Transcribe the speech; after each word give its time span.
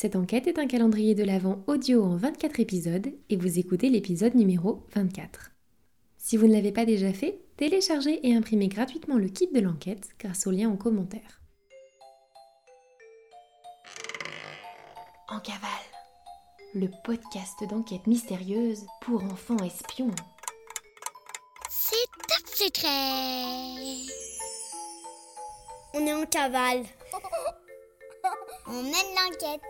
Cette 0.00 0.14
enquête 0.14 0.46
est 0.46 0.60
un 0.60 0.68
calendrier 0.68 1.16
de 1.16 1.24
l'Avent 1.24 1.64
audio 1.66 2.04
en 2.04 2.14
24 2.14 2.60
épisodes 2.60 3.12
et 3.30 3.36
vous 3.36 3.58
écoutez 3.58 3.90
l'épisode 3.90 4.36
numéro 4.36 4.86
24. 4.94 5.50
Si 6.18 6.36
vous 6.36 6.46
ne 6.46 6.52
l'avez 6.52 6.70
pas 6.70 6.84
déjà 6.84 7.12
fait, 7.12 7.40
téléchargez 7.56 8.24
et 8.24 8.32
imprimez 8.32 8.68
gratuitement 8.68 9.16
le 9.16 9.26
kit 9.26 9.48
de 9.52 9.58
l'enquête 9.58 10.10
grâce 10.20 10.46
au 10.46 10.52
lien 10.52 10.68
en 10.68 10.76
commentaire. 10.76 11.40
En 15.30 15.40
cavale, 15.40 15.68
le 16.74 16.86
podcast 17.02 17.58
d'enquête 17.68 18.06
mystérieuse 18.06 18.86
pour 19.00 19.24
enfants 19.24 19.58
espions. 19.64 20.14
C'est 21.70 21.96
top 22.28 22.46
secret. 22.54 24.06
On 25.92 26.06
est 26.06 26.14
en 26.14 26.24
cavale. 26.24 26.84
On 28.70 28.82
mène 28.82 28.92
l'enquête. 28.92 29.62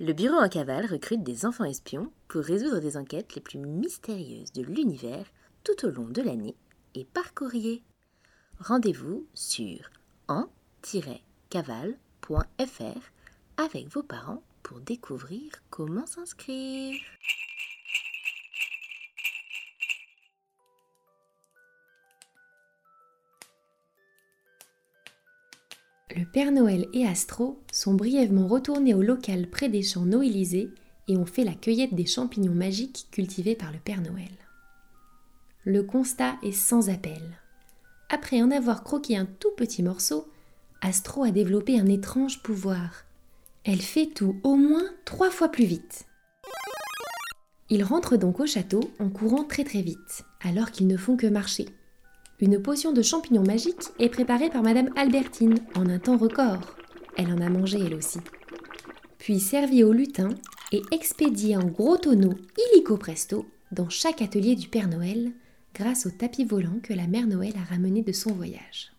Le 0.00 0.12
bureau 0.12 0.34
en 0.34 0.48
cavale 0.48 0.86
recrute 0.86 1.22
des 1.22 1.46
enfants 1.46 1.62
espions 1.62 2.10
pour 2.26 2.42
résoudre 2.42 2.80
des 2.80 2.96
enquêtes 2.96 3.36
les 3.36 3.40
plus 3.40 3.60
mystérieuses 3.60 4.50
de 4.52 4.62
l'univers 4.62 5.26
tout 5.62 5.86
au 5.86 5.90
long 5.90 6.08
de 6.08 6.22
l'année 6.22 6.56
et 6.96 7.04
par 7.04 7.34
courrier. 7.34 7.84
Rendez-vous 8.58 9.28
sur 9.32 9.90
en-cavale.fr 10.26 11.92
avec 13.58 13.86
vos 13.86 14.02
parents 14.02 14.42
pour 14.64 14.80
découvrir 14.80 15.52
comment 15.70 16.06
s'inscrire. 16.06 16.96
Le 26.18 26.24
Père 26.24 26.50
Noël 26.50 26.88
et 26.92 27.06
Astro 27.06 27.62
sont 27.70 27.94
brièvement 27.94 28.48
retournés 28.48 28.92
au 28.92 29.02
local 29.02 29.48
près 29.48 29.68
des 29.68 29.84
champs 29.84 30.04
Noélisés 30.04 30.68
et 31.06 31.16
ont 31.16 31.24
fait 31.24 31.44
la 31.44 31.54
cueillette 31.54 31.94
des 31.94 32.06
champignons 32.06 32.56
magiques 32.56 33.06
cultivés 33.12 33.54
par 33.54 33.70
le 33.70 33.78
Père 33.78 34.00
Noël. 34.00 34.32
Le 35.64 35.84
constat 35.84 36.34
est 36.42 36.50
sans 36.50 36.90
appel. 36.90 37.22
Après 38.10 38.42
en 38.42 38.50
avoir 38.50 38.82
croqué 38.82 39.16
un 39.16 39.26
tout 39.26 39.52
petit 39.56 39.80
morceau, 39.80 40.26
Astro 40.80 41.22
a 41.22 41.30
développé 41.30 41.78
un 41.78 41.86
étrange 41.86 42.42
pouvoir. 42.42 43.04
Elle 43.62 43.80
fait 43.80 44.06
tout 44.06 44.40
au 44.42 44.56
moins 44.56 44.90
trois 45.04 45.30
fois 45.30 45.50
plus 45.50 45.66
vite. 45.66 46.04
Ils 47.70 47.84
rentrent 47.84 48.16
donc 48.16 48.40
au 48.40 48.46
château 48.46 48.80
en 48.98 49.08
courant 49.08 49.44
très 49.44 49.62
très 49.62 49.82
vite, 49.82 50.24
alors 50.40 50.72
qu'ils 50.72 50.88
ne 50.88 50.96
font 50.96 51.16
que 51.16 51.28
marcher. 51.28 51.66
Une 52.40 52.62
potion 52.62 52.92
de 52.92 53.02
champignons 53.02 53.42
magiques 53.42 53.88
est 53.98 54.08
préparée 54.08 54.48
par 54.48 54.62
Madame 54.62 54.90
Albertine 54.94 55.58
en 55.74 55.88
un 55.88 55.98
temps 55.98 56.16
record. 56.16 56.76
Elle 57.16 57.32
en 57.32 57.40
a 57.40 57.48
mangé 57.48 57.80
elle 57.84 57.94
aussi. 57.94 58.20
Puis 59.18 59.40
servie 59.40 59.82
au 59.82 59.92
lutin 59.92 60.28
et 60.70 60.82
expédiée 60.92 61.56
en 61.56 61.64
gros 61.64 61.96
tonneaux 61.96 62.36
illico 62.56 62.96
presto 62.96 63.46
dans 63.72 63.88
chaque 63.88 64.22
atelier 64.22 64.54
du 64.54 64.68
Père 64.68 64.88
Noël 64.88 65.32
grâce 65.74 66.06
au 66.06 66.10
tapis 66.10 66.44
volant 66.44 66.78
que 66.80 66.94
la 66.94 67.08
Mère 67.08 67.26
Noël 67.26 67.54
a 67.56 67.74
ramené 67.74 68.02
de 68.02 68.12
son 68.12 68.32
voyage. 68.32 68.92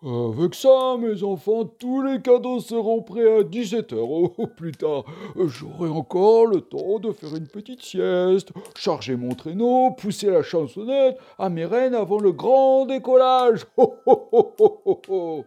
Avec 0.00 0.54
ça, 0.54 0.96
mes 0.96 1.24
enfants, 1.24 1.64
tous 1.64 2.02
les 2.02 2.22
cadeaux 2.22 2.60
seront 2.60 3.02
prêts 3.02 3.40
à 3.40 3.42
17h 3.42 3.96
au 3.96 4.46
plus 4.56 4.70
tard. 4.70 5.02
J'aurai 5.36 5.88
encore 5.88 6.46
le 6.46 6.60
temps 6.60 7.00
de 7.00 7.10
faire 7.10 7.34
une 7.34 7.48
petite 7.48 7.82
sieste, 7.82 8.52
charger 8.76 9.16
mon 9.16 9.34
traîneau, 9.34 9.90
pousser 9.90 10.30
la 10.30 10.44
chansonnette 10.44 11.18
à 11.36 11.48
mes 11.48 11.64
reines 11.64 11.96
avant 11.96 12.20
le 12.20 12.30
grand 12.30 12.86
décollage. 12.86 13.66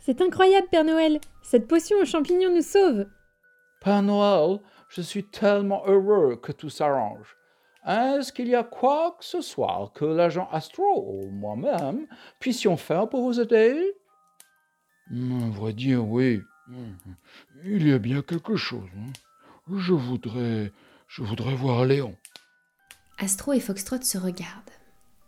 C'est 0.00 0.20
incroyable, 0.20 0.66
Père 0.68 0.84
Noël. 0.84 1.20
Cette 1.42 1.68
potion 1.68 1.98
aux 1.98 2.04
champignons 2.04 2.52
nous 2.52 2.60
sauve. 2.60 3.06
Père 3.80 4.02
Noël, 4.02 4.58
je 4.88 5.00
suis 5.00 5.22
tellement 5.22 5.84
heureux 5.86 6.34
que 6.42 6.50
tout 6.50 6.70
s'arrange. 6.70 7.36
Est-ce 7.86 8.32
qu'il 8.32 8.48
y 8.48 8.54
a 8.54 8.64
quoi 8.64 9.16
que 9.18 9.24
ce 9.24 9.40
soit 9.42 9.92
que 9.94 10.04
l'agent 10.04 10.48
Astro 10.50 11.06
ou 11.06 11.30
moi-même 11.30 12.06
puissions 12.40 12.76
faire 12.76 13.08
pour 13.08 13.22
vous 13.22 13.40
aider? 13.40 13.92
À 15.10 15.48
vrai 15.50 15.72
dire, 15.74 16.06
oui. 16.06 16.40
Il 17.64 17.86
y 17.86 17.92
a 17.92 17.98
bien 17.98 18.22
quelque 18.22 18.56
chose. 18.56 18.88
hein. 18.96 19.12
Je 19.70 19.92
voudrais. 19.92 20.72
Je 21.08 21.22
voudrais 21.22 21.54
voir 21.54 21.84
Léon. 21.84 22.16
Astro 23.18 23.52
et 23.52 23.60
Foxtrot 23.60 24.00
se 24.02 24.18
regardent. 24.18 24.70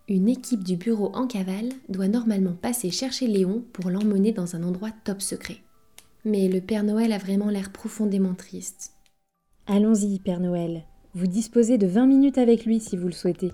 Une 0.09 0.28
équipe 0.28 0.65
du 0.65 0.77
bureau 0.77 1.15
en 1.15 1.27
cavale 1.27 1.69
doit 1.89 2.09
normalement 2.09 2.55
passer 2.55 2.91
chercher 2.91 3.27
Léon 3.27 3.65
pour 3.72 3.91
l'emmener 3.91 4.33
dans 4.33 4.56
un 4.56 4.62
endroit 4.62 4.93
top 5.05 5.21
secret. 5.21 5.59
Mais 6.25 6.49
le 6.49 6.61
Père 6.61 6.84
Noël 6.84 7.12
a 7.12 7.19
vraiment 7.19 7.50
l'air 7.50 7.71
profondément 7.71 8.34
triste. 8.34 8.93
Allons-y, 9.66 10.19
Père 10.21 10.41
Noël. 10.41 10.84
Vous 11.16 11.27
disposez 11.27 11.78
de 11.78 11.87
20 11.87 12.04
minutes 12.04 12.37
avec 12.37 12.66
lui 12.66 12.78
si 12.78 12.94
vous 12.94 13.06
le 13.06 13.15
souhaitez. 13.15 13.50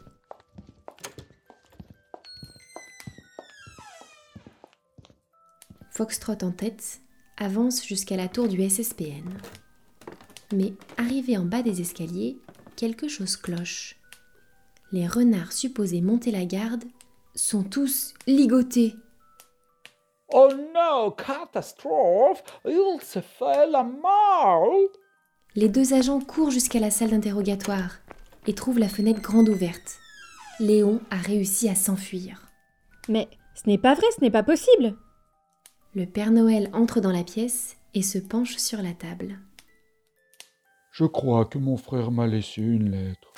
Foxtrot 5.93 6.39
en 6.43 6.51
tête 6.51 7.01
avance 7.37 7.87
jusqu'à 7.87 8.17
la 8.17 8.27
tour 8.27 8.49
du 8.49 8.69
SSPN. 8.69 9.31
Mais 10.53 10.73
arrivé 10.97 11.39
en 11.39 11.45
bas 11.45 11.63
des 11.63 11.81
escaliers, 11.81 12.37
quelque 12.75 13.07
chose 13.07 13.37
cloche. 13.37 13.95
Les 14.91 15.07
renards 15.07 15.53
supposés 15.53 16.01
monter 16.01 16.33
la 16.33 16.45
garde 16.45 16.83
sont 17.37 17.63
tous 17.63 18.15
ligotés. 18.27 18.97
Oh 20.33 20.49
non, 20.75 21.13
catastrophe 21.13 22.43
Il 22.65 22.99
se 23.03 23.21
fait 23.21 23.71
la 23.71 23.85
mort 23.85 24.67
Les 25.55 25.69
deux 25.69 25.93
agents 25.93 26.21
courent 26.21 26.51
jusqu'à 26.51 26.81
la 26.81 26.91
salle 26.91 27.11
d'interrogatoire 27.11 27.99
et 28.47 28.55
trouvent 28.55 28.79
la 28.79 28.89
fenêtre 28.89 29.21
grande 29.21 29.51
ouverte. 29.51 29.99
Léon 30.59 31.01
a 31.11 31.17
réussi 31.17 31.69
à 31.69 31.75
s'enfuir. 31.75 32.51
Mais 33.09 33.29
ce 33.55 33.69
n'est 33.69 33.79
pas 33.79 33.95
vrai, 33.95 34.07
ce 34.17 34.23
n'est 34.23 34.31
pas 34.31 34.43
possible. 34.43 34.97
Le 35.95 36.07
Père 36.07 36.31
Noël 36.31 36.71
entre 36.73 37.01
dans 37.01 37.13
la 37.13 37.23
pièce 37.23 37.77
et 37.93 38.01
se 38.01 38.17
penche 38.19 38.57
sur 38.57 38.81
la 38.81 38.95
table. 38.95 39.39
Je 40.91 41.05
crois 41.05 41.45
que 41.45 41.59
mon 41.59 41.77
frère 41.77 42.11
m'a 42.11 42.27
laissé 42.27 42.63
une 42.63 42.91
lettre. 42.91 43.33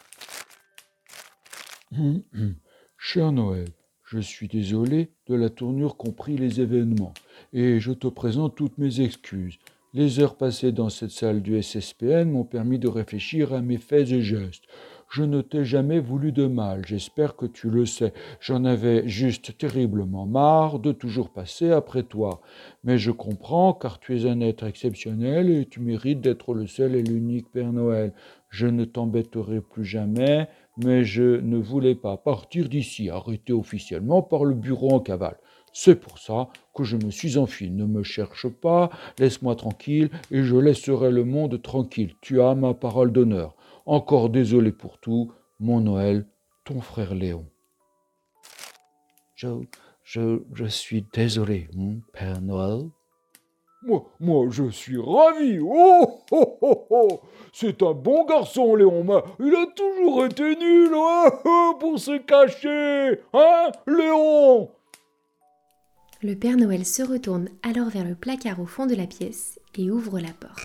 Hum, 1.96 2.22
hum. 2.32 2.54
Cher 2.96 3.32
Noël, 3.32 3.68
je 4.04 4.20
suis 4.20 4.46
désolé 4.46 5.12
de 5.26 5.34
la 5.34 5.50
tournure 5.50 5.96
qu'ont 5.96 6.12
pris 6.12 6.36
les 6.36 6.60
événements, 6.60 7.14
et 7.52 7.80
je 7.80 7.92
te 7.92 8.06
présente 8.06 8.54
toutes 8.54 8.78
mes 8.78 9.00
excuses. 9.00 9.58
Les 9.96 10.18
heures 10.18 10.34
passées 10.34 10.72
dans 10.72 10.88
cette 10.88 11.12
salle 11.12 11.40
du 11.40 11.62
SSPN 11.62 12.24
m'ont 12.24 12.42
permis 12.42 12.80
de 12.80 12.88
réfléchir 12.88 13.54
à 13.54 13.62
mes 13.62 13.76
faits 13.76 14.10
et 14.10 14.22
gestes. 14.22 14.64
Je 15.08 15.22
ne 15.22 15.40
t'ai 15.40 15.64
jamais 15.64 16.00
voulu 16.00 16.32
de 16.32 16.48
mal, 16.48 16.82
j'espère 16.84 17.36
que 17.36 17.46
tu 17.46 17.70
le 17.70 17.86
sais. 17.86 18.12
J'en 18.40 18.64
avais 18.64 19.06
juste 19.06 19.56
terriblement 19.56 20.26
marre 20.26 20.80
de 20.80 20.90
toujours 20.90 21.30
passer 21.30 21.70
après 21.70 22.02
toi. 22.02 22.40
Mais 22.82 22.98
je 22.98 23.12
comprends 23.12 23.72
car 23.72 24.00
tu 24.00 24.18
es 24.18 24.28
un 24.28 24.40
être 24.40 24.64
exceptionnel 24.64 25.48
et 25.48 25.64
tu 25.64 25.78
mérites 25.78 26.20
d'être 26.20 26.54
le 26.54 26.66
seul 26.66 26.96
et 26.96 27.02
l'unique 27.04 27.52
Père 27.52 27.72
Noël. 27.72 28.14
Je 28.48 28.66
ne 28.66 28.84
t'embêterai 28.84 29.60
plus 29.60 29.84
jamais, 29.84 30.48
mais 30.76 31.04
je 31.04 31.40
ne 31.40 31.58
voulais 31.58 31.94
pas 31.94 32.16
partir 32.16 32.68
d'ici, 32.68 33.10
arrêté 33.10 33.52
officiellement 33.52 34.22
par 34.22 34.44
le 34.44 34.54
bureau 34.54 34.90
en 34.90 34.98
cavale. 34.98 35.38
C'est 35.76 35.96
pour 35.96 36.18
ça 36.18 36.50
que 36.72 36.84
je 36.84 36.96
me 36.96 37.10
suis 37.10 37.36
enfui. 37.36 37.68
Ne 37.68 37.84
me 37.84 38.04
cherche 38.04 38.48
pas, 38.48 38.90
laisse-moi 39.18 39.56
tranquille 39.56 40.08
et 40.30 40.44
je 40.44 40.54
laisserai 40.54 41.10
le 41.10 41.24
monde 41.24 41.60
tranquille. 41.60 42.14
Tu 42.20 42.40
as 42.40 42.54
ma 42.54 42.74
parole 42.74 43.10
d'honneur. 43.10 43.56
Encore 43.84 44.30
désolé 44.30 44.70
pour 44.70 44.98
tout, 44.98 45.32
mon 45.58 45.80
Noël, 45.80 46.28
ton 46.64 46.80
frère 46.80 47.16
Léon. 47.16 47.46
Je, 49.34 49.48
je, 50.04 50.42
je 50.54 50.64
suis 50.64 51.04
désolé, 51.12 51.68
hein, 51.76 51.96
Père 52.12 52.40
Noël. 52.40 52.88
Moi, 53.82 54.06
moi, 54.20 54.46
je 54.50 54.70
suis 54.70 54.96
ravi. 54.96 55.58
Oh, 55.60 56.20
oh, 56.30 56.58
oh, 56.62 56.86
oh. 56.88 57.20
C'est 57.52 57.82
un 57.82 57.94
bon 57.94 58.24
garçon, 58.24 58.76
Léon. 58.76 59.04
Il 59.40 59.54
a 59.56 59.66
toujours 59.74 60.24
été 60.24 60.54
nul, 60.54 60.92
hein, 60.94 61.74
pour 61.80 61.98
se 61.98 62.16
cacher. 62.18 63.20
Hein, 63.32 63.72
Léon 63.88 64.70
Le 66.24 66.34
Père 66.34 66.56
Noël 66.56 66.86
se 66.86 67.02
retourne 67.02 67.50
alors 67.62 67.90
vers 67.90 68.06
le 68.06 68.14
placard 68.14 68.58
au 68.58 68.64
fond 68.64 68.86
de 68.86 68.94
la 68.94 69.06
pièce 69.06 69.60
et 69.76 69.90
ouvre 69.90 70.18
la 70.18 70.32
porte. 70.40 70.58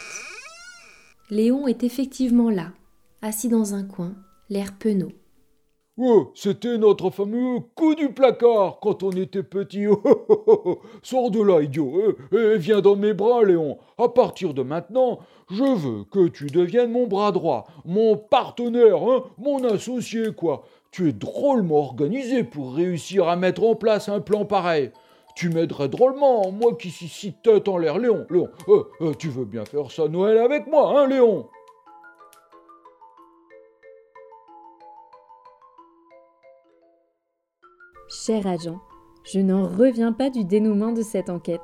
Léon 1.29 1.67
est 1.67 1.83
effectivement 1.83 2.49
là, 2.49 2.71
assis 3.21 3.49
dans 3.49 3.73
un 3.73 3.83
coin, 3.83 4.15
l'air 4.49 4.71
penaud. 4.79 5.11
Oh, 5.97 6.31
c'était 6.33 6.77
notre 6.77 7.09
fameux 7.09 7.59
coup 7.75 7.93
du 7.93 8.13
placard 8.13 8.79
quand 8.79 9.03
on 9.03 9.11
était 9.11 9.43
petit. 9.43 9.85
Oh, 9.89 9.99
oh, 10.05 10.43
oh, 10.47 10.61
oh. 10.63 10.79
Sors 11.03 11.29
de 11.29 11.41
là, 11.41 11.61
idiot. 11.61 12.15
Eh, 12.31 12.37
eh, 12.37 12.57
viens 12.57 12.79
dans 12.79 12.95
mes 12.95 13.13
bras, 13.13 13.43
Léon. 13.43 13.79
À 13.97 14.07
partir 14.07 14.53
de 14.53 14.63
maintenant, 14.63 15.19
je 15.51 15.65
veux 15.65 16.05
que 16.05 16.29
tu 16.29 16.45
deviennes 16.47 16.91
mon 16.91 17.05
bras 17.05 17.33
droit, 17.33 17.67
mon 17.83 18.15
partenaire, 18.15 19.03
hein, 19.03 19.25
mon 19.37 19.61
associé, 19.65 20.31
quoi. 20.33 20.63
Tu 20.91 21.09
es 21.09 21.11
drôlement 21.11 21.79
organisé 21.79 22.45
pour 22.45 22.75
réussir 22.75 23.27
à 23.27 23.35
mettre 23.35 23.65
en 23.65 23.75
place 23.75 24.07
un 24.07 24.21
plan 24.21 24.45
pareil. 24.45 24.93
Tu 25.35 25.49
m'aiderais 25.49 25.87
drôlement, 25.87 26.51
moi 26.51 26.75
qui 26.75 26.89
suis 26.89 27.07
si 27.07 27.33
tête 27.33 27.67
en 27.67 27.77
l'air, 27.77 27.97
Léon. 27.97 28.25
Léon, 28.29 28.49
euh, 28.67 28.83
euh, 29.01 29.13
tu 29.13 29.29
veux 29.29 29.45
bien 29.45 29.63
faire 29.65 29.89
ça 29.89 30.07
Noël 30.07 30.37
avec 30.37 30.67
moi, 30.67 30.99
hein, 30.99 31.07
Léon? 31.07 31.47
Cher 38.09 38.47
agent, 38.47 38.79
je 39.23 39.39
n'en 39.39 39.67
reviens 39.67 40.11
pas 40.11 40.29
du 40.29 40.43
dénouement 40.43 40.91
de 40.91 41.03
cette 41.03 41.29
enquête. 41.29 41.61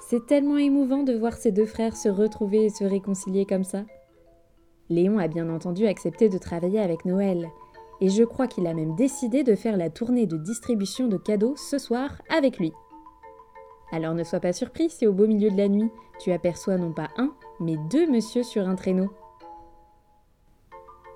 C'est 0.00 0.26
tellement 0.26 0.58
émouvant 0.58 1.02
de 1.02 1.14
voir 1.14 1.32
ces 1.32 1.50
deux 1.50 1.66
frères 1.66 1.96
se 1.96 2.08
retrouver 2.08 2.66
et 2.66 2.70
se 2.70 2.84
réconcilier 2.84 3.46
comme 3.46 3.64
ça. 3.64 3.84
Léon 4.90 5.18
a 5.18 5.28
bien 5.28 5.48
entendu 5.50 5.86
accepté 5.86 6.28
de 6.28 6.38
travailler 6.38 6.80
avec 6.80 7.04
Noël, 7.04 7.48
et 8.00 8.08
je 8.08 8.22
crois 8.22 8.46
qu'il 8.46 8.66
a 8.66 8.74
même 8.74 8.94
décidé 8.96 9.44
de 9.44 9.54
faire 9.54 9.76
la 9.76 9.90
tournée 9.90 10.26
de 10.26 10.36
distribution 10.36 11.08
de 11.08 11.16
cadeaux 11.16 11.56
ce 11.56 11.78
soir 11.78 12.22
avec 12.30 12.58
lui. 12.58 12.72
Alors 13.92 14.14
ne 14.14 14.24
sois 14.24 14.40
pas 14.40 14.52
surpris 14.52 14.90
si 14.90 15.06
au 15.06 15.12
beau 15.12 15.26
milieu 15.26 15.50
de 15.50 15.56
la 15.56 15.68
nuit, 15.68 15.90
tu 16.20 16.32
aperçois 16.32 16.76
non 16.76 16.92
pas 16.92 17.08
un, 17.16 17.32
mais 17.60 17.76
deux 17.90 18.10
messieurs 18.10 18.42
sur 18.42 18.68
un 18.68 18.74
traîneau. 18.74 19.10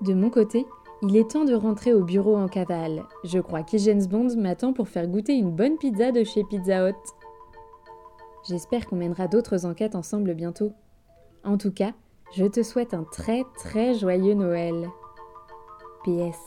De 0.01 0.13
mon 0.13 0.29
côté, 0.29 0.65
il 1.01 1.15
est 1.15 1.31
temps 1.31 1.45
de 1.45 1.53
rentrer 1.53 1.93
au 1.93 2.03
bureau 2.03 2.35
en 2.35 2.47
cavale. 2.47 3.03
Je 3.23 3.39
crois 3.39 3.63
qu'Higgins 3.63 4.07
Bond 4.09 4.35
m'attend 4.37 4.73
pour 4.73 4.87
faire 4.87 5.07
goûter 5.07 5.33
une 5.33 5.51
bonne 5.51 5.77
pizza 5.77 6.11
de 6.11 6.23
chez 6.23 6.43
Pizza 6.43 6.89
Hut. 6.89 6.95
J'espère 8.47 8.87
qu'on 8.87 8.95
mènera 8.95 9.27
d'autres 9.27 9.65
enquêtes 9.65 9.95
ensemble 9.95 10.33
bientôt. 10.33 10.73
En 11.43 11.57
tout 11.57 11.71
cas, 11.71 11.93
je 12.33 12.45
te 12.45 12.63
souhaite 12.63 12.93
un 12.93 13.03
très 13.03 13.43
très 13.55 13.93
joyeux 13.93 14.33
Noël. 14.33 14.89
PS, 16.03 16.39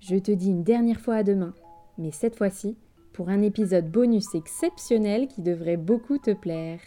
je 0.00 0.16
te 0.16 0.32
dis 0.32 0.50
une 0.50 0.64
dernière 0.64 1.00
fois 1.00 1.16
à 1.16 1.22
demain, 1.22 1.54
mais 1.96 2.10
cette 2.10 2.36
fois-ci 2.36 2.76
pour 3.12 3.28
un 3.28 3.42
épisode 3.42 3.90
bonus 3.90 4.34
exceptionnel 4.34 5.28
qui 5.28 5.42
devrait 5.42 5.76
beaucoup 5.76 6.18
te 6.18 6.32
plaire. 6.32 6.80